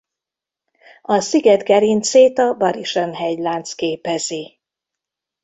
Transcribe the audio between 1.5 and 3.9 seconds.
gerincét a Barisan-hegylánc